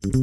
[0.00, 0.14] Sejam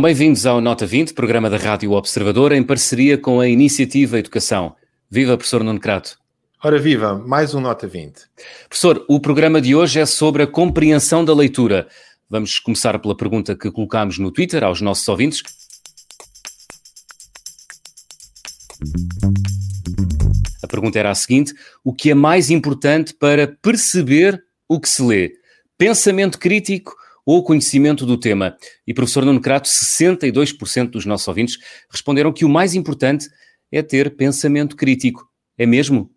[0.00, 4.74] bem-vindos ao Nota 20, programa da Rádio Observador, em parceria com a Iniciativa Educação.
[5.10, 6.16] Viva, professor Nuno Crato.
[6.64, 8.22] Ora viva, mais um Nota 20.
[8.70, 11.86] Professor, o programa de hoje é sobre a compreensão da leitura.
[12.28, 15.42] Vamos começar pela pergunta que colocámos no Twitter aos nossos ouvintes.
[20.62, 21.54] A pergunta era a seguinte:
[21.84, 25.32] o que é mais importante para perceber o que se lê?
[25.76, 26.94] Pensamento crítico
[27.26, 28.56] ou conhecimento do tema.
[28.86, 31.58] E professor Nuno Crato, 62% dos nossos ouvintes
[31.90, 33.28] responderam que o mais importante
[33.70, 35.28] é ter pensamento crítico.
[35.56, 36.10] É mesmo?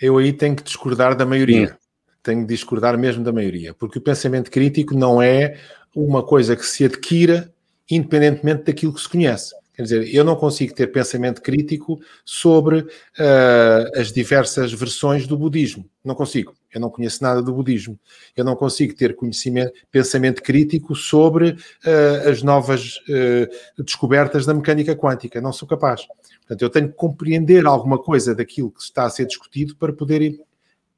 [0.00, 1.68] Eu aí tenho que discordar da maioria.
[1.68, 1.83] Sim.
[2.24, 5.60] Tenho que discordar mesmo da maioria, porque o pensamento crítico não é
[5.94, 7.52] uma coisa que se adquira
[7.88, 9.54] independentemente daquilo que se conhece.
[9.74, 15.84] Quer dizer, eu não consigo ter pensamento crítico sobre uh, as diversas versões do budismo.
[16.04, 16.54] Não consigo.
[16.72, 17.98] Eu não conheço nada do budismo.
[18.36, 24.94] Eu não consigo ter conhecimento, pensamento crítico sobre uh, as novas uh, descobertas da mecânica
[24.94, 25.40] quântica.
[25.40, 26.06] Não sou capaz.
[26.38, 30.22] Portanto, eu tenho que compreender alguma coisa daquilo que está a ser discutido para poder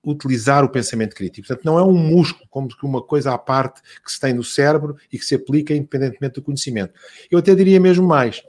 [0.06, 1.48] utilizar o pensamento crítico.
[1.48, 4.96] Portanto, não é um músculo, como uma coisa à parte que se tem no cérebro
[5.12, 6.94] e que se aplica independentemente do conhecimento.
[7.30, 8.42] Eu até diria mesmo mais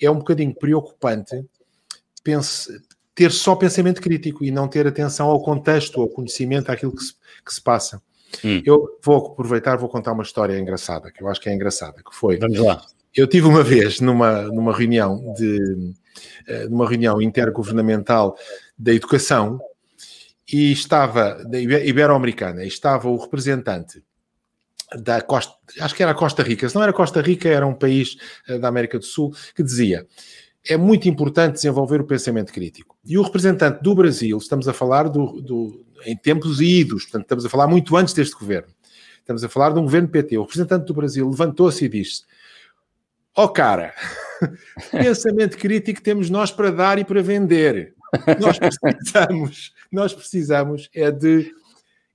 [0.00, 1.44] é um bocadinho preocupante
[2.24, 2.80] pense,
[3.14, 7.14] ter só pensamento crítico e não ter atenção ao contexto, ao conhecimento, àquilo que se,
[7.44, 8.00] que se passa.
[8.44, 8.62] Hum.
[8.64, 12.14] Eu vou aproveitar, vou contar uma história engraçada, que eu acho que é engraçada, que
[12.14, 12.38] foi...
[12.38, 12.82] Vamos lá.
[13.14, 15.92] Eu tive uma vez numa, numa reunião de
[16.46, 18.36] eh, numa reunião intergovernamental
[18.78, 19.60] da educação
[20.52, 24.04] e estava da Ibero-Americana, estava o representante
[25.00, 28.16] da Costa, acho que era Costa Rica, se não era Costa Rica, era um país
[28.46, 30.06] eh, da América do Sul, que dizia
[30.68, 32.96] é muito importante desenvolver o pensamento crítico.
[33.04, 37.44] E o representante do Brasil, estamos a falar do, do, em tempos idos, portanto, estamos
[37.44, 38.72] a falar muito antes deste governo,
[39.18, 40.38] estamos a falar de um governo PT.
[40.38, 42.22] O representante do Brasil levantou-se e disse:
[43.36, 43.92] Ó oh, cara,
[44.92, 47.94] pensamento crítico temos nós para dar e para vender.
[48.40, 51.52] Nós precisamos, nós precisamos é de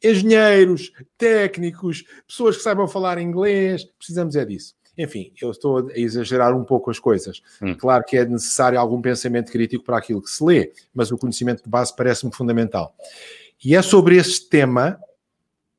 [0.03, 4.75] engenheiros, técnicos, pessoas que saibam falar inglês, precisamos é disso.
[4.97, 7.41] Enfim, eu estou a exagerar um pouco as coisas.
[7.61, 7.75] Hum.
[7.75, 11.63] Claro que é necessário algum pensamento crítico para aquilo que se lê, mas o conhecimento
[11.63, 12.95] de base parece-me fundamental.
[13.63, 14.99] E é sobre este tema,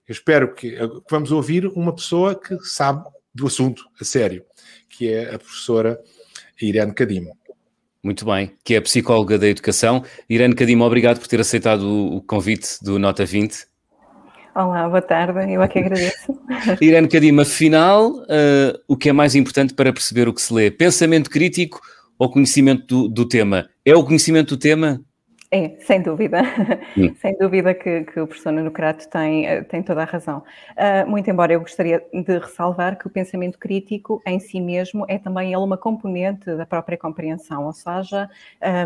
[0.07, 3.05] eu espero que, que vamos ouvir uma pessoa que sabe
[3.35, 4.45] do assunto a sério,
[4.89, 6.01] que é a professora
[6.61, 7.37] Irene Cadimo.
[8.03, 10.05] Muito bem, que é psicóloga da educação.
[10.29, 13.67] Irene Cadimo, obrigado por ter aceitado o convite do Nota 20
[14.59, 16.37] Olá, boa tarde, eu aqui agradeço.
[16.83, 20.69] Irene Cadima, afinal, uh, o que é mais importante para perceber o que se lê?
[20.69, 21.81] Pensamento crítico
[22.19, 23.69] ou conhecimento do, do tema?
[23.85, 25.01] É o conhecimento do tema?
[25.51, 26.43] É, sem dúvida.
[26.95, 27.15] Hum.
[27.21, 30.43] sem dúvida que, que, o professor Nuno Crato tem, eh, tem toda a razão.
[30.73, 35.17] Uh, muito embora eu gostaria de ressalvar que o pensamento crítico em si mesmo é
[35.19, 38.29] também ele uma componente da própria compreensão, ou seja,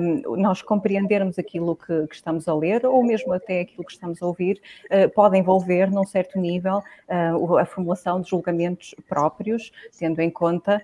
[0.00, 4.22] um, nós compreendermos aquilo que, que, estamos a ler ou mesmo até aquilo que estamos
[4.22, 10.20] a ouvir uh, pode envolver, num certo nível, uh, a formulação de julgamentos próprios, tendo
[10.20, 10.82] em conta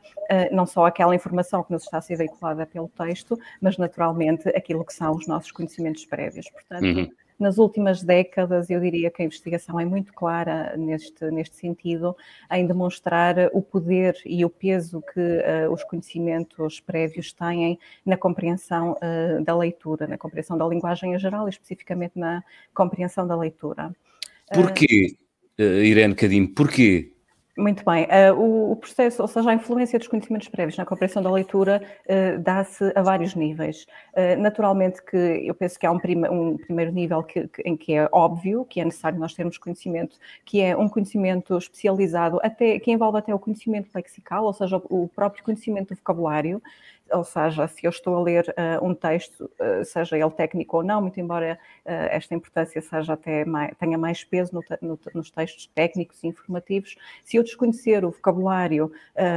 [0.52, 4.84] não só aquela informação que nos está a ser veiculada pelo texto, mas naturalmente aquilo
[4.84, 6.48] que são os nossos conhecimentos conhecimentos prévios.
[6.50, 7.10] Portanto, uhum.
[7.38, 12.16] nas últimas décadas, eu diria que a investigação é muito clara neste, neste sentido,
[12.50, 18.92] em demonstrar o poder e o peso que uh, os conhecimentos prévios têm na compreensão
[18.92, 22.42] uh, da leitura, na compreensão da linguagem em geral e especificamente na
[22.74, 23.94] compreensão da leitura.
[24.52, 25.16] Porquê,
[25.58, 27.12] uh, Irene Cadim, porquê
[27.58, 28.04] muito bem.
[28.04, 31.82] Uh, o, o, processo, ou seja, a influência dos conhecimentos prévios na compreensão da leitura
[32.06, 33.86] uh, dá-se a vários níveis.
[34.14, 37.76] Uh, naturalmente que eu penso que há um, prima, um primeiro nível que, que, em
[37.76, 42.78] que é óbvio que é necessário nós termos conhecimento, que é um conhecimento especializado, até,
[42.78, 46.62] que envolve até o conhecimento lexical, ou seja, o próprio conhecimento do vocabulário,
[47.12, 50.82] ou seja, se eu estou a ler uh, um texto, uh, seja ele técnico ou
[50.82, 55.30] não, muito embora uh, esta importância seja até mais, tenha mais peso no, no, nos
[55.30, 58.92] textos técnicos e informativos, se eu desconhecer o vocabulário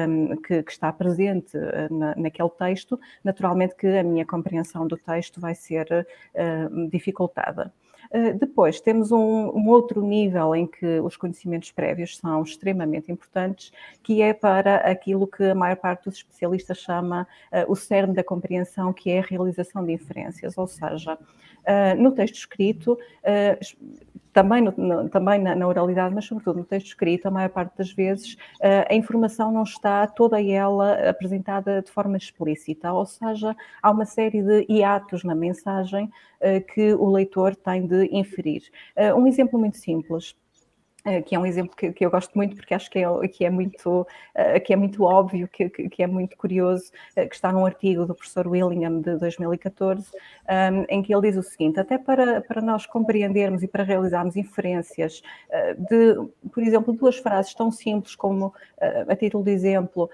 [0.07, 1.57] um, que, que, está presente
[1.89, 6.07] na, naquele texto, naturalmente que a minha compreensão do texto vai ser
[6.89, 7.71] dificultada.
[8.11, 13.71] Eh, depois, temos um, um, outro nível em que os conhecimentos prévios são extremamente importantes,
[14.03, 18.23] que é para aquilo que a maior parte dos especialistas chama uh, o cerne da
[18.23, 22.97] compreensão, que é a realização de inferências, ou seja, uh, no texto escrito,
[24.33, 27.91] também, no, também na, na, oralidade, mas sobretudo no texto escrito, a maior parte das
[27.91, 28.37] vezes
[28.89, 34.41] a informação não está toda ela apresentada de forma explícita, ou seja, há uma série
[34.41, 36.09] de hiatos na mensagem
[36.73, 38.63] que o leitor tem de inferir.
[38.95, 40.35] Uh, um exemplo muito simples.
[41.03, 43.43] Eh, que é um exemplo que, que, eu gosto muito porque acho que é, que
[43.43, 47.65] é, muito, uh, que é muito óbvio, que, que é muito curioso, que está num
[47.65, 52.41] artigo do professor Willingham de 2014, um, em que ele diz o seguinte: até para,
[52.41, 55.23] para nós compreendermos e para realizarmos inferências
[55.89, 56.15] de,
[56.51, 58.53] por exemplo, duas frases tão simples como,
[59.07, 60.09] a título de exemplo,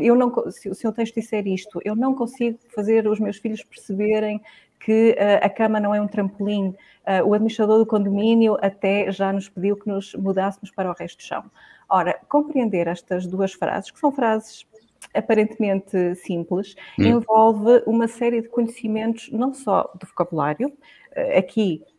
[0.00, 3.62] eu não, se, se o texto disser isto, eu não consigo fazer os meus filhos
[3.62, 4.40] perceberem
[4.84, 6.74] que a cama não é um trampolim.
[7.06, 11.18] Uh, o administrador do condomínio até já nos pediu que nos mudássemos para o resto
[11.18, 11.44] do chão.
[11.88, 14.66] Ora, compreender estas duas frases, que são frases
[15.14, 17.04] aparentemente simples, hum.
[17.04, 21.93] envolve uma série de conhecimentos, não só do vocabulário, uh, aqui eh,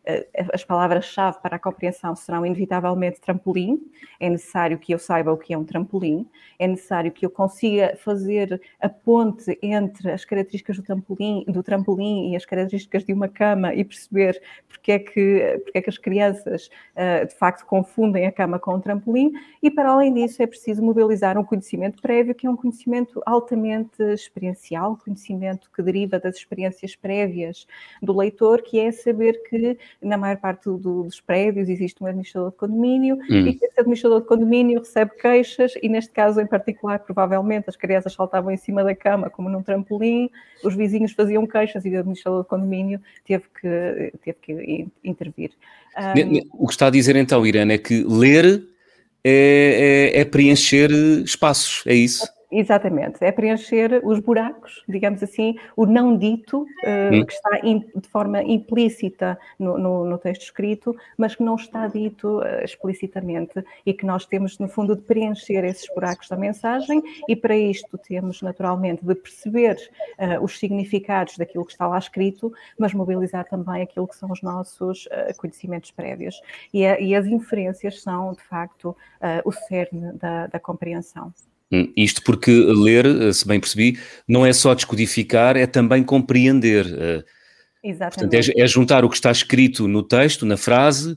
[0.52, 3.80] as palavras-chave para a compreensão serão inevitavelmente trampolim.
[4.20, 7.96] É necessário que eu saiba o que é um trampolim, é necessário que eu consiga
[7.96, 13.28] fazer a ponte entre as características do trampolim, do trampolim e as características de uma
[13.28, 18.26] cama e perceber porque é que, porque é que as crianças eh, de facto confundem
[18.26, 19.32] a cama com o trampolim.
[19.62, 24.02] E para além disso, é preciso mobilizar um conhecimento prévio, que é um conhecimento altamente
[24.02, 27.66] experiencial, conhecimento que deriva das experiências prévias
[28.00, 32.50] do leitor, que é saber que na maior parte do, dos prédios existe um administrador
[32.50, 33.46] de condomínio hum.
[33.46, 38.12] e esse administrador de condomínio recebe queixas e neste caso em particular provavelmente as crianças
[38.12, 40.30] saltavam em cima da cama como num trampolim,
[40.62, 45.50] os vizinhos faziam queixas e o administrador de condomínio teve que, teve que intervir.
[45.96, 48.62] Um, o que está a dizer então, Irene, é que ler
[49.24, 50.90] é, é, é preencher
[51.24, 52.35] espaços, é isso?
[52.50, 58.08] Exatamente, é preencher os buracos, digamos assim, o não dito, uh, que está in, de
[58.08, 63.92] forma implícita no, no, no, texto escrito, mas que não está dito uh, explicitamente e
[63.92, 68.40] que nós temos, no fundo, de preencher esses buracos da mensagem e para isto temos,
[68.40, 69.76] naturalmente, de perceber
[70.16, 74.40] uh, os significados daquilo que está lá escrito, mas mobilizar também aquilo que são os
[74.40, 76.40] nossos conhecimentos prévios.
[76.72, 78.96] E, a, e, as inferências são, de facto,
[79.44, 81.32] o cerne da, da compreensão.
[81.72, 83.98] Hum, isto porque ler, eh, se bem percebi,
[84.28, 86.86] não é só descodificar, é também compreender.
[86.86, 87.24] Eh,
[87.82, 88.30] Exatamente.
[88.30, 91.14] Portanto, é, é, juntar o que está escrito no texto, na frase,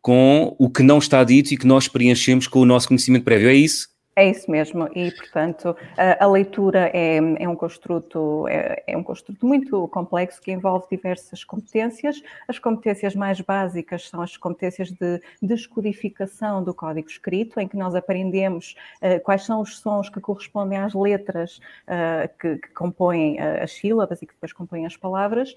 [0.00, 3.48] com o que não está dito e que nós preenchemos com o nosso conhecimento prévio.
[3.48, 3.88] É isso?
[4.14, 9.02] É isso mesmo, e portanto a, a leitura é, é, um construto, é, é, um
[9.02, 12.22] construto muito complexo que envolve diversas competências.
[12.46, 17.94] As competências mais básicas são as competências de descodificação do código escrito, em que nós
[17.94, 21.58] aprendemos uh, quais são os sons que correspondem às letras
[21.88, 25.54] uh, que, que, compõem uh, as sílabas e que depois compõem as palavras.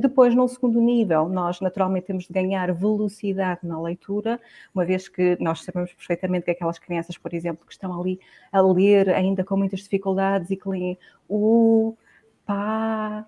[0.00, 4.40] depois, num segundo nível, nós naturalmente temos de ganhar velocidade na leitura,
[4.74, 8.20] uma vez que nós sabemos perfeitamente que aquelas crianças, por exemplo, que estão ali
[8.52, 10.98] a ler ainda com muitas dificuldades e que leem
[11.28, 11.96] o,
[12.46, 13.26] pá,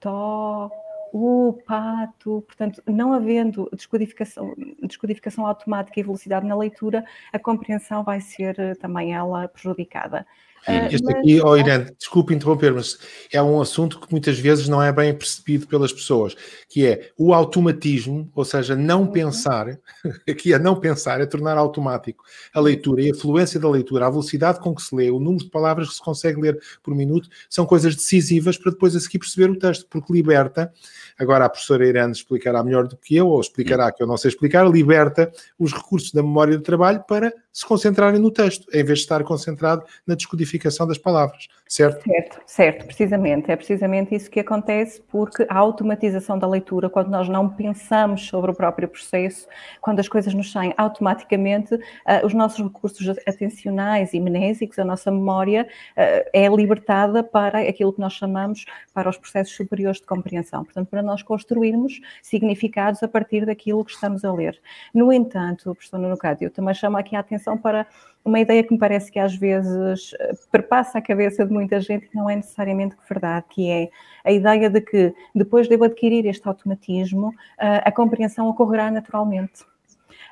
[0.00, 0.70] tó,
[1.12, 8.20] o pato, portanto, não havendo descodificação, descodificação automática e velocidade na leitura, a compreensão vai
[8.20, 10.26] ser eh, também ela prejudicada.
[10.66, 12.98] Ah, este aqui, oh Irene, desculpe interromper, mas
[13.32, 16.34] é um assunto que muitas vezes não é bem percebido pelas pessoas,
[16.68, 19.12] que é o automatismo, ou seja, não uhum.
[19.12, 19.78] pensar,
[20.28, 24.10] aqui é não pensar, é tornar automático a leitura e a fluência da leitura, a
[24.10, 27.28] velocidade com que se lê, o número de palavras que se consegue ler por minuto,
[27.48, 30.72] são coisas decisivas para depois a seguir perceber o texto, porque liberta,
[31.16, 34.30] agora a professora Irene explicará melhor do que eu, ou explicará que eu não sei
[34.30, 38.98] explicar, liberta os recursos da memória de trabalho para se concentrarem no texto, em vez
[38.98, 40.55] de estar concentrado na descodificação
[40.86, 42.02] das palavras, certo?
[42.02, 43.50] Certo, certo, precisamente.
[43.50, 48.50] É precisamente isso que acontece, porque a automatização da leitura, quando nós não pensamos sobre
[48.50, 49.46] o próprio processo,
[49.80, 51.80] quando as coisas nos saem automaticamente, uh,
[52.24, 58.00] os nossos recursos atencionais e mnésicos, a nossa memória, uh, é libertada para aquilo que
[58.00, 60.64] nós chamamos para os processos superiores de compreensão.
[60.64, 64.60] Portanto, para nós construirmos significados a partir daquilo que estamos a ler.
[64.92, 67.86] No entanto, professor Nuno eu também chamo aqui a atenção para
[68.26, 72.08] uma ideia que me parece que às vezes eh, perpassa a cabeça de muita gente
[72.08, 73.88] que não é necessariamente verdade, que é
[74.24, 79.64] a ideia de que depois de eu adquirir este automatismo, eh, a compreensão ocorrerá naturalmente.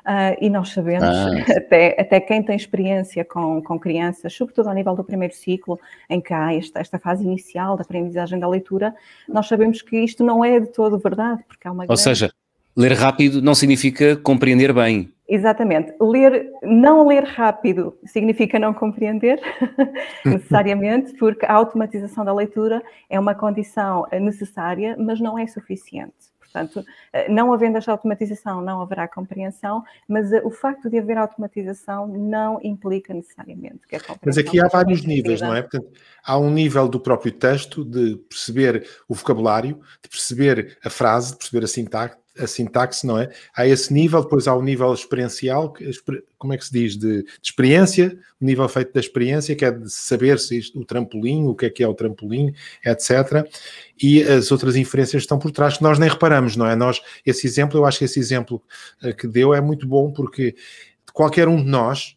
[0.05, 1.31] Uh, e nós sabemos, ah.
[1.57, 6.21] até, até quem tem experiência com, com crianças, sobretudo ao nível do primeiro ciclo, em
[6.21, 8.95] que há esta, esta fase inicial da aprendizagem da leitura,
[9.27, 12.03] nós sabemos que isto não é de todo verdade, porque há uma Ou grande...
[12.03, 12.31] seja,
[12.77, 15.13] ler rápido não significa compreender bem.
[15.27, 15.95] Exatamente.
[16.01, 19.41] Ler, não ler rápido significa não compreender,
[20.25, 26.35] necessariamente, porque a automatização da leitura é uma condição necessária, mas não é suficiente.
[26.55, 31.19] Portanto, eh, não havendo esta automatização, não haverá compreensão, mas eh, o facto de haver
[31.19, 34.21] automatização não implica necessariamente que a compreensão...
[34.25, 35.63] Mas aqui há vários níveis, não é?
[35.63, 35.89] Portanto,
[36.25, 41.39] há um nível do próprio texto, de perceber o vocabulário, de perceber a frase, de
[41.39, 43.31] perceber a sintaxe, a sintaxe, não é?
[43.55, 45.73] Há esse nível, depois há o nível experiencial,
[46.37, 49.71] como é que se diz, de, de experiência, o nível feito da experiência, que é
[49.71, 52.53] de saber se isto, o trampolim, o que é que é o trampolim,
[52.85, 53.49] etc.
[54.03, 56.75] E as outras inferências estão por trás que nós nem reparamos, não é?
[56.75, 58.61] Nós, esse exemplo, eu acho que esse exemplo
[59.03, 60.57] eh, que deu é muito bom porque
[61.13, 62.17] qualquer um de nós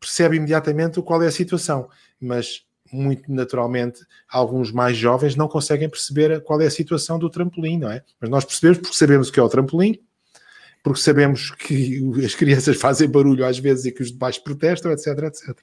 [0.00, 6.40] percebe imediatamente qual é a situação, mas muito naturalmente, alguns mais jovens não conseguem perceber
[6.42, 8.02] qual é a situação do trampolim, não é?
[8.20, 9.98] Mas nós percebemos porque sabemos o que é o trampolim,
[10.82, 14.92] porque sabemos que as crianças fazem barulho às vezes e que os de baixo protestam,
[14.92, 15.56] etc, etc.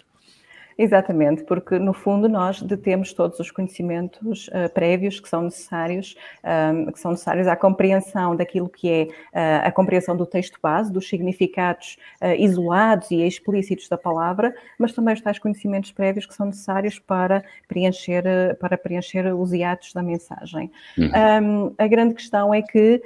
[0.78, 6.92] Exatamente, porque no fundo nós detemos todos os conhecimentos uh, prévios que são necessários, um,
[6.92, 11.10] que são necessários à compreensão daquilo que é uh, a compreensão do texto base, dos
[11.10, 16.46] significados uh, isolados e explícitos da palavra, mas também os tais conhecimentos prévios que são
[16.46, 18.24] necessários para preencher,
[18.60, 20.72] para preencher os hiatos da mensagem.
[20.96, 21.08] Uhum.
[21.08, 23.02] Um, a grande questão é que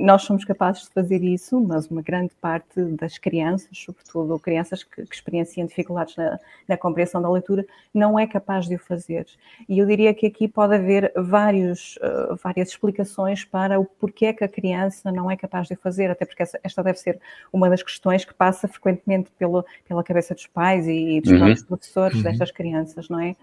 [0.00, 5.04] nós somos capazes de fazer isso, mas uma grande parte das crianças, sobretudo crianças que,
[5.04, 9.26] que experienciam dificuldades na, na compreensão, compreensão da leitura, não é capaz de o fazer.
[9.68, 14.44] E eu diria que aqui pode haver vários, uh, várias explicações para o porquê que
[14.44, 17.20] a criança não é capaz de o fazer, até porque esta deve ser
[17.52, 21.38] uma das questões que passa frequentemente pelo, pela cabeça dos pais e dos uhum.
[21.38, 22.22] próprios professores uhum.
[22.22, 23.34] destas crianças, não é?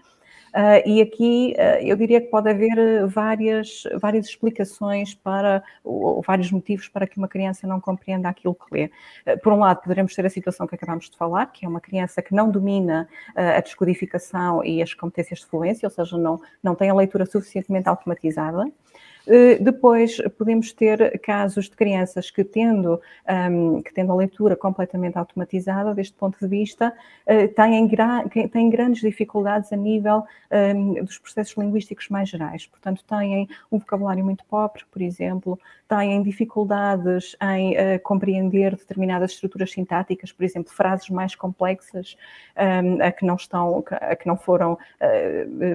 [0.52, 6.16] Uh, e aqui uh, eu diria que pode haver ah, várias, várias explicações para, ou,
[6.16, 8.90] ou, vários motivos para que uma criança não compreenda aquilo que lê.
[9.26, 11.80] Uh, por um lado, poderemos ter a situação que acabamos de falar, que é uma
[11.80, 16.74] criança que não domina a descodificação e as competências de fluência, ou seja, não, não
[16.74, 18.70] tem a leitura suficientemente automatizada.
[19.26, 23.00] Eh, depois podemos ter casos de crianças que tendo,
[23.50, 26.92] um, que tendo a leitura completamente automatizada, deste ponto de vista,
[27.26, 32.66] uh, têm, têm grandes dificuldades a nível um, dos processos linguísticos mais gerais.
[32.66, 39.70] Portanto, têm um vocabulário muito pobre, por exemplo, têm dificuldades em uh, compreender determinadas estruturas
[39.70, 42.16] sintáticas, por exemplo, frases mais complexas
[42.56, 44.78] um, a que não estão, a que não foram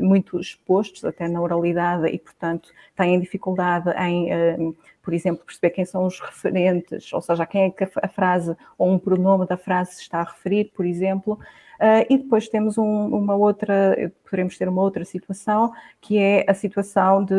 [0.01, 5.86] muito expostos até na oralidade e, portanto, têm dificuldade em, uh, por exemplo, perceber quem
[5.86, 9.58] são os referentes, ou seja, a quem é que a frase ou um pronome da
[9.58, 11.39] frase se está a referir, por exemplo.
[11.80, 16.54] Uh, e depois temos um, uma outra, poderemos ter uma outra situação, que é a
[16.54, 17.34] situação de,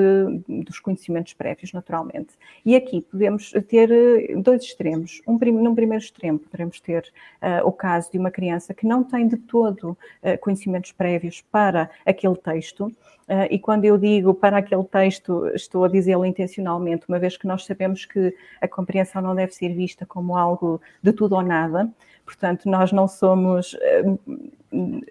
[0.65, 2.35] dos conhecimentos prévios, naturalmente.
[2.65, 5.21] E aqui podemos ter eh, dois extremos.
[5.27, 7.05] Um, num primeiro extremo, poderemos ter
[7.43, 11.91] uh, o caso de uma criança que não tem de todo uh, conhecimentos prévios para
[12.07, 12.93] aquele texto,
[13.29, 17.47] Uh, e quando eu digo para aquele texto, estou a dizê-lo intencionalmente, uma vez que
[17.47, 21.91] nós sabemos que a compreensão não deve ser vista como algo de tudo ou nada,
[22.29, 24.03] Portanto, nós não somos eh,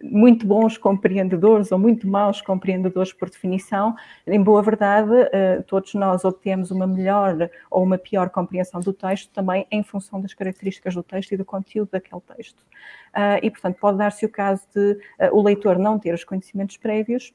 [0.03, 3.95] muito bons compreendedores ou muito maus compreendedores por definição.
[4.27, 9.31] Em boa verdade, eh, todos nós obtemos uma melhor ou uma pior compreensão do texto
[9.31, 12.63] também em função das características do texto e do conteúdo daquele texto.
[13.11, 16.77] Ah, e, portanto, pode dar-se o caso de eh, o leitor não ter os conhecimentos
[16.77, 17.33] prévios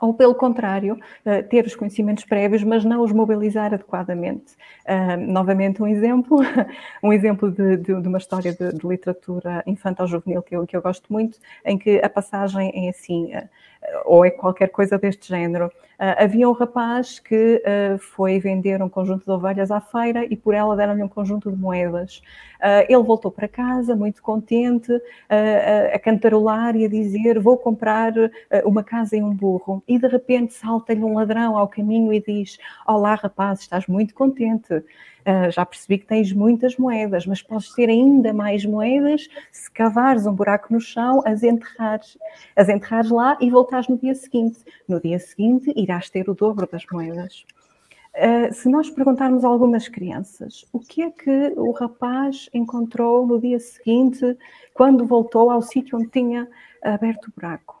[0.00, 4.56] ou pelo contrário, eh, ter os conhecimentos prévios, mas não os mobilizar adequadamente.
[4.86, 6.38] Uh, novamente um exemplo,
[7.02, 10.80] um exemplo de, de, de uma história de, de literatura infantil-juvenil que eu, que eu
[10.80, 13.48] gosto muito, em que a passagem é assim, uh,
[14.04, 15.70] ou é qualquer coisa deste género.
[15.98, 20.36] Uh, havia um rapaz que uh, foi vender um conjunto de ovelhas à feira e
[20.36, 22.22] por ela deram-lhe um conjunto de moedas.
[22.60, 24.92] Uh, ele voltou para casa muito contente,
[25.92, 28.12] a cantarolar e a dizer: Vou comprar
[28.64, 29.82] uma casa e um burro.
[29.88, 34.82] E de repente salta-lhe um ladrão ao caminho e diz: Olá, rapaz, estás muito contente.
[35.28, 40.26] Uh, já percebi que tens muitas moedas, mas podes ter ainda mais moedas se cavares
[40.26, 42.16] um buraco no chão, as enterrares,
[42.56, 44.58] as enterrares lá e voltares no dia seguinte.
[44.88, 47.44] No dia seguinte irás ter o dobro das moedas.
[48.14, 53.38] Uh, se nós perguntarmos a algumas crianças o que é que o rapaz encontrou no
[53.38, 54.34] dia seguinte,
[54.72, 56.48] quando voltou ao sítio onde tinha
[56.82, 57.77] aberto o buraco,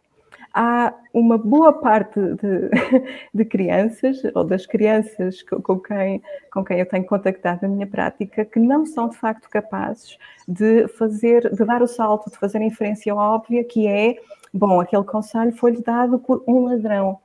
[0.58, 2.68] há uma boa parte de,
[3.32, 6.20] de, crianças, ou das crianças com quem,
[6.52, 10.88] com quem eu tenho contactado na minha prática, que não são de facto capazes de
[10.88, 14.16] fazer, de dar o salto, de fazer a inferência óbvia, que é,
[14.52, 17.20] bom, aquele conselho foi-lhe dado por um ladrão.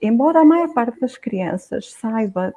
[0.00, 2.54] Embora a maior parte das crianças saiba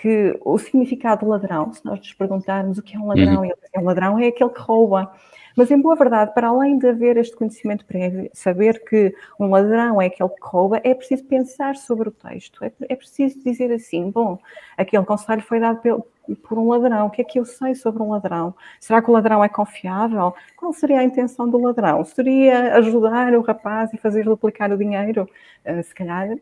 [0.00, 3.50] que o significado de ladrão, se nós nos perguntarmos o que é um ladrão, uhum.
[3.76, 5.12] um ladrão é aquele que rouba.
[5.56, 10.00] Mas, em boa verdade, para além de haver este conhecimento prévio, saber que um ladrão
[10.00, 12.64] é aquele que rouba, é preciso pensar sobre o texto.
[12.64, 14.38] É, é preciso dizer assim: bom,
[14.76, 17.08] aquele conselho foi dado pelo, por um ladrão.
[17.08, 18.54] O que é que eu sei sobre um ladrão?
[18.78, 20.32] Será que o ladrão é confiável?
[20.56, 22.04] Qual seria a intenção do ladrão?
[22.04, 25.28] Seria ajudar o rapaz e fazer duplicar o dinheiro?
[25.66, 26.38] Uh, se calhar,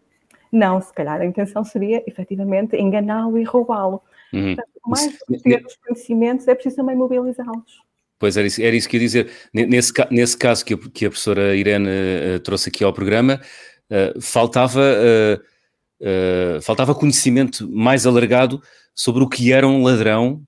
[0.56, 0.80] não.
[0.80, 4.02] Se calhar a intenção seria, efetivamente, enganá-lo e roubá-lo.
[4.32, 4.54] Uhum.
[4.54, 7.86] Portanto, mais do que ter os conhecimentos, é preciso também mobilizá-los.
[8.18, 9.30] Pois era isso, era isso que eu ia dizer.
[9.52, 13.40] Nesse, nesse caso que a, que a professora Irene uh, trouxe aqui ao programa,
[13.90, 18.62] uh, faltava, uh, faltava conhecimento mais alargado
[18.94, 20.42] sobre o que era um ladrão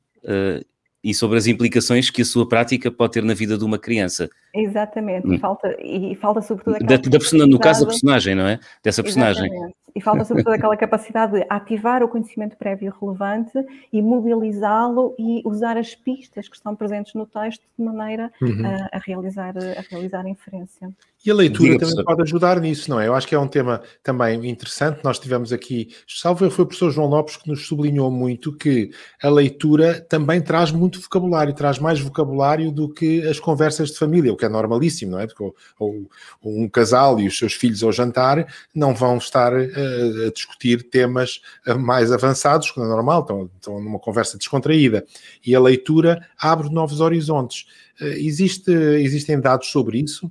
[1.02, 4.28] e sobre as implicações que a sua prática pode ter na vida de uma criança.
[4.54, 5.34] Exatamente, hum.
[5.34, 8.58] e, falta, e falta sobretudo da, da, No caso da personagem, não é?
[8.82, 9.46] Dessa personagem.
[9.46, 9.78] Exatamente.
[9.98, 13.52] E falta sobretudo aquela capacidade de ativar o conhecimento prévio relevante
[13.92, 18.64] e mobilizá-lo e usar as pistas que estão presentes no texto de maneira uhum.
[18.64, 20.88] a, a, realizar, a realizar a inferência.
[21.26, 23.08] E a leitura Diga, também pode ajudar nisso, não é?
[23.08, 25.00] Eu acho que é um tema também interessante.
[25.02, 28.90] Nós tivemos aqui, salvo foi o professor João Lopes que nos sublinhou muito que
[29.20, 34.32] a leitura também traz muito vocabulário, traz mais vocabulário do que as conversas de família,
[34.38, 35.26] que é normalíssimo, não é?
[35.26, 36.08] Porque ou, ou,
[36.42, 41.40] um casal e os seus filhos ao jantar não vão estar uh, a discutir temas
[41.66, 45.04] eh, mais avançados, que é normal, estão, estão numa conversa descontraída.
[45.44, 47.66] E a leitura abre novos horizontes.
[48.00, 50.30] Uh, existe, existem dados sobre isso?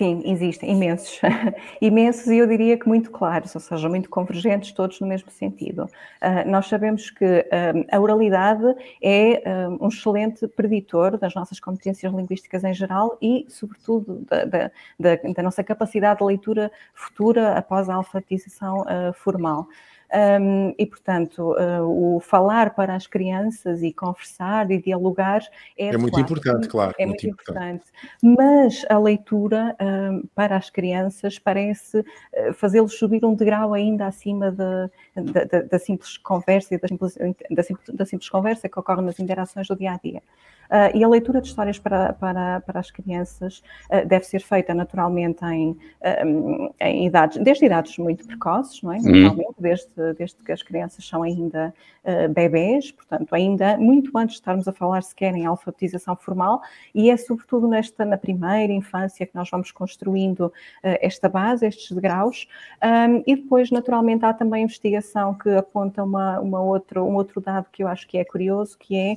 [0.00, 1.20] Sim, existem imensos,
[1.78, 5.82] imensos e eu diria que muito claros, ou seja, muito convergentes, todos no mesmo sentido.
[5.82, 8.64] Uh, nós sabemos que uh, a oralidade
[9.02, 14.70] é uh, um excelente preditor das nossas competências linguísticas em geral e, sobretudo, da, da,
[14.98, 19.68] da, da nossa capacidade de leitura futura após a alfabetização formal.
[20.12, 25.40] Um, e, portanto, uh, o falar para as crianças e conversar e dialogar
[25.78, 26.94] é, é muito claro, importante, claro.
[26.98, 27.84] É muito, muito importante.
[28.20, 28.36] importante.
[28.36, 34.50] Mas a leitura um, para as crianças parece uh, fazê-los subir um degrau ainda acima
[34.50, 37.16] da, da, da simples conversa e da simples,
[37.48, 40.22] da, simples, da simples conversa que ocorre nas interações do dia a dia.
[40.70, 43.60] Uh, e a leitura de histórias para, para, para as crianças
[43.90, 45.76] uh, deve ser feita naturalmente em,
[46.24, 49.00] um, em idades, desde idades muito precoces, não é?
[49.00, 54.40] Naturalmente, desde, desde que as crianças são ainda uh, bebês, portanto, ainda muito antes de
[54.42, 56.62] estarmos a falar sequer em alfabetização formal,
[56.94, 60.52] e é sobretudo nesta, na primeira infância que nós vamos construindo uh,
[60.82, 62.46] esta base, estes degraus,
[62.80, 67.66] um, e depois, naturalmente, há também investigação que aponta uma, uma outro, um outro dado
[67.72, 69.16] que eu acho que é curioso, que é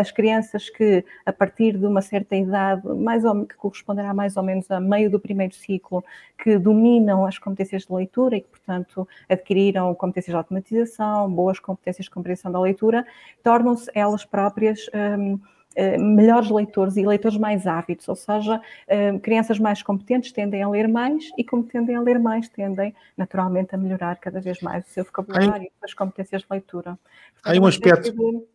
[0.00, 4.36] as crianças que que a partir de uma certa idade, mais ou, que corresponderá mais
[4.36, 6.04] ou menos a meio do primeiro ciclo,
[6.38, 12.04] que dominam as competências de leitura e que, portanto, adquiriram competências de automatização, boas competências
[12.04, 13.04] de compreensão da leitura,
[13.42, 15.40] tornam-se elas próprias um,
[15.74, 20.68] eh, melhores leitores e leitores mais ávidos, ou seja, hum, crianças mais competentes tendem a
[20.68, 24.86] ler mais e, como tendem a ler mais, tendem naturalmente a melhorar cada vez mais
[24.86, 26.98] o seu vocabulário e as competências de leitura.
[27.34, 28.46] Portanto, Há um aspecto.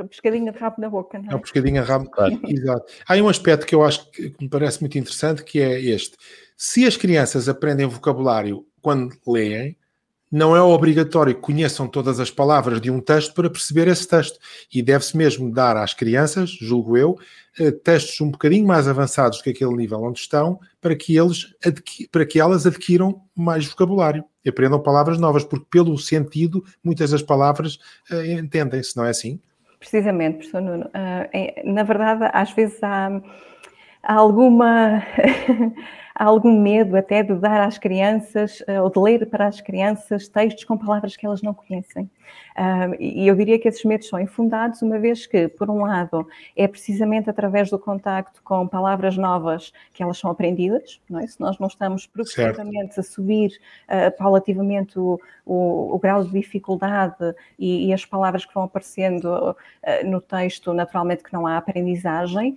[0.00, 1.32] Uma pescadinha de rabo na boca, não é?
[1.32, 2.40] É uma pescadinha de rabo, claro.
[2.48, 2.84] exato.
[3.06, 6.16] Há um aspecto que eu acho que me parece muito interessante, que é este.
[6.56, 9.76] Se as crianças aprendem vocabulário quando leem,
[10.34, 14.36] não é obrigatório que conheçam todas as palavras de um texto para perceber esse texto.
[14.72, 17.16] E deve-se mesmo dar às crianças, julgo eu,
[17.56, 21.54] eh, textos um bocadinho mais avançados que aquele nível onde estão, para que, eles
[22.10, 27.22] para que elas adquiram mais vocabulário e aprendam palavras novas, porque pelo sentido, muitas das
[27.22, 27.78] palavras
[28.10, 29.38] uh, entendem-se, não é assim?
[29.84, 30.86] Precisamente, professor Nuno.
[30.86, 33.20] Uh, na verdade, às vezes há,
[34.02, 35.02] há alguma
[36.14, 40.26] há algum medo até de dar às crianças uh, ou de ler para as crianças
[40.26, 42.10] textos com palavras que elas não conhecem.
[42.56, 46.26] Uh, e eu diria que esses medos são infundados, uma vez que, por um lado,
[46.56, 51.26] é precisamente através do contacto com palavras novas que elas são aprendidas, não é?
[51.26, 53.58] Se nós não estamos progressivamente a subir
[53.88, 59.24] uh, paulativamente o, o, o, grau de dificuldade e, e, as palavras que vão aparecendo
[59.24, 59.56] uh,
[60.06, 62.56] no texto, naturalmente que não há aprendizagem,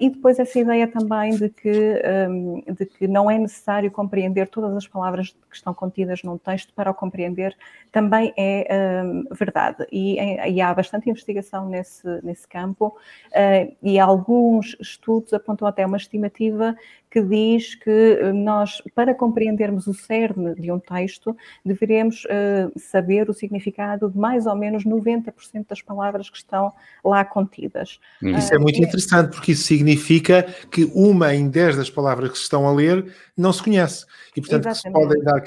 [0.00, 4.74] e depois essa ideia também de que, um, de que não é necessário compreender todas
[4.74, 7.56] as palavras que estão contidas num texto para o compreender,
[7.92, 8.97] também é um,
[9.30, 9.86] verdade.
[9.90, 10.18] E,
[10.50, 12.96] e, há bastante investigação nesse, nesse campo,
[13.28, 16.76] uh, e alguns estudos apontam até uma estimativa
[17.10, 23.34] que diz que nós, para compreendermos o cerne de um texto, deveremos uh, saber o
[23.34, 25.32] significado de mais ou menos 90%
[25.68, 27.98] das palavras que estão lá contidas.
[28.22, 32.44] Isso é muito interessante, porque isso significa que uma em dez das palavras que se
[32.44, 34.04] estão a ler não se conhece.
[34.36, 35.42] E, portanto, se podem dar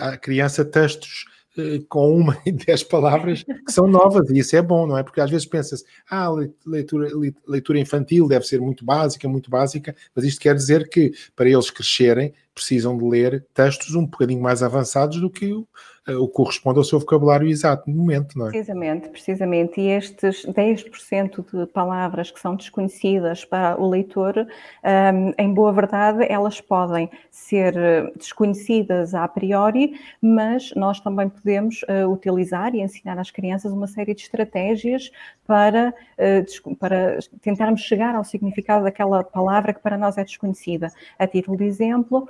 [0.00, 1.39] à criança textos uh,
[1.88, 5.02] com uma e dez palavras que são novas, e isso é bom, não é?
[5.02, 6.28] Porque às vezes pensa-se, ah,
[6.66, 7.08] leitura,
[7.46, 11.70] leitura infantil deve ser muito básica, muito básica, mas isto quer dizer que para eles
[11.70, 15.66] crescerem precisam de ler textos um bocadinho mais avançados do que o,
[16.06, 18.50] eh, o corresponde ao seu vocabulário exato no momento, não é?
[18.50, 19.80] Precisamente, precisamente.
[19.80, 24.46] E estes 10% de palavras que são desconhecidas para o leitor,
[24.82, 31.82] ehm, em boa verdade, elas podem ser eh, desconhecidas a priori, mas nós também podemos
[31.82, 35.10] uh, utilizar e ensinar às crianças uma série de estratégias
[35.46, 35.92] para,
[36.78, 40.92] para tentarmos chegar ao significado daquela palavra que para nós é desconhecida.
[41.18, 42.28] A título de exemplo,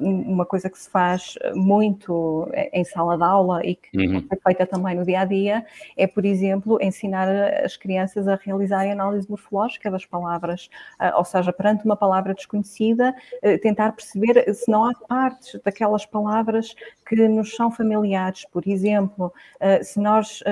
[0.00, 4.26] uma coisa que se faz muito em sala de aula e que uhum.
[4.30, 5.64] é feita também no dia a dia
[5.96, 7.28] é, por exemplo, ensinar
[7.64, 10.68] as crianças a realizarem análise morfológica das palavras,
[11.00, 16.06] uh, ou seja, perante uma palavra desconhecida, uh, tentar perceber se não há partes daquelas
[16.06, 16.74] palavras
[17.06, 18.44] que nos são familiares.
[18.50, 20.42] Por exemplo, uh, se nós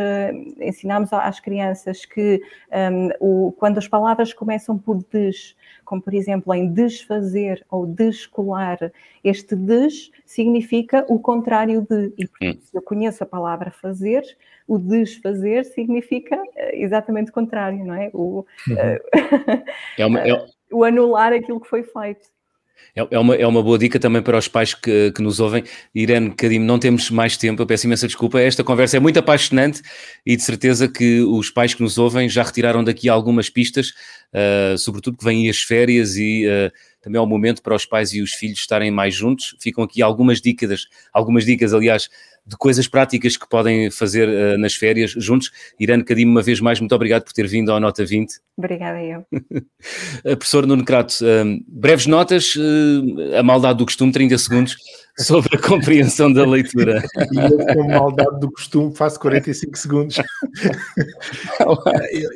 [0.61, 2.41] ensinarmos às crianças que
[3.59, 7.87] quando as palavras começam por des, como por exemplo em desfazer ou
[8.21, 8.93] descolar.
[9.23, 12.59] Este des significa o contrário de, e hum.
[12.61, 14.23] se eu conheço a palavra fazer,
[14.67, 18.11] o desfazer significa eh, exatamente o contrário, não é?
[18.13, 18.75] O, uhum.
[18.75, 19.65] uh,
[19.99, 20.47] é uma, é...
[20.71, 22.29] o anular aquilo que foi feito.
[22.95, 25.65] É, é, uma, é uma boa dica também para os pais que, que nos ouvem.
[25.95, 28.41] Irene Cadim, não temos mais tempo, eu peço imensa desculpa.
[28.41, 29.83] Esta conversa é muito apaixonante
[30.25, 33.89] e de certeza que os pais que nos ouvem já retiraram daqui algumas pistas,
[34.35, 38.13] uh, sobretudo que vêm as férias e uh, também é o momento para os pais
[38.13, 39.57] e os filhos estarem mais juntos.
[39.61, 42.09] Ficam aqui algumas dicas, algumas dicas, aliás,
[42.47, 45.51] de coisas práticas que podem fazer uh, nas férias juntos.
[45.79, 48.41] Irene Cadim, uma vez mais, muito obrigado por ter vindo ao Nota 20.
[48.59, 49.25] Obrigada eu.
[50.37, 54.77] Professor Nuno Crato, uh, breves notas, uh, a maldade do costume, 30 segundos,
[55.17, 57.03] sobre a compreensão da leitura.
[57.33, 60.17] E eu, com maldade do costume, faço 45 segundos.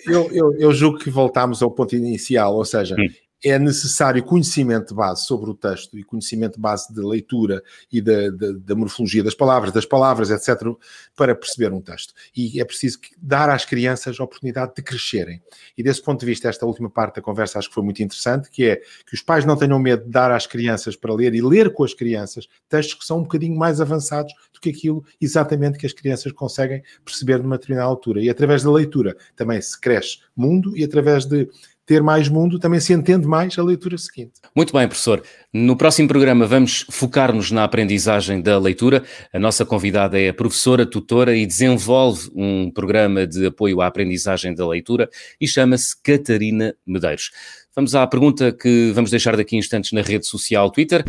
[0.06, 4.88] eu, eu, eu, julgo que voltámos ao ponto inicial, ou seja, hum é necessário conhecimento
[4.88, 8.74] de base sobre o texto e conhecimento de base de leitura e da, da, da,
[8.74, 10.66] morfologia das palavras, das palavras, etc.,
[11.14, 12.14] para perceber um texto.
[12.34, 15.42] E é preciso dar às crianças a oportunidade de crescerem.
[15.76, 18.50] E desse ponto de vista, esta última parte da conversa acho que foi muito interessante,
[18.50, 21.42] que é que os pais não tenham medo de dar às crianças para ler e
[21.42, 25.78] ler com as crianças textos que são um bocadinho mais avançados do que aquilo exatamente
[25.78, 28.22] que as crianças conseguem perceber numa determinada altura.
[28.22, 31.48] E através da leitura também se cresce mundo e através de
[31.86, 34.32] ter mais mundo, também se entende mais a leitura seguinte.
[34.56, 35.22] Muito bem, professor.
[35.52, 39.02] No próximo programa vamos focar-nos na aprendizagem da leitura.
[39.32, 44.54] A nossa convidada é a professora, tutora e desenvolve um programa de apoio à aprendizagem
[44.54, 45.08] da leitura
[45.40, 47.30] e chama-se Catarina Medeiros.
[47.74, 51.04] Vamos à pergunta que vamos deixar daqui a instantes na rede social Twitter.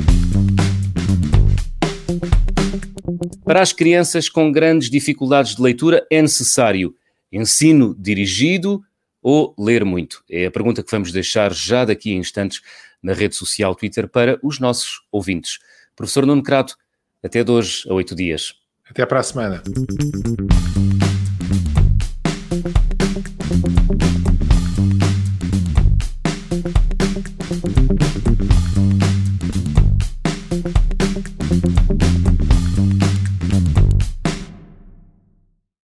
[3.46, 6.94] Para as crianças com grandes dificuldades de leitura é necessário
[7.32, 8.82] ensino dirigido,
[9.28, 10.24] ou ler muito?
[10.30, 12.62] É a pergunta que vamos deixar já daqui a instantes
[13.02, 15.58] na rede social Twitter para os nossos ouvintes.
[15.96, 16.78] Professor Nuno Crato,
[17.24, 18.54] até de hoje a oito dias.
[18.88, 19.64] Até para a semana.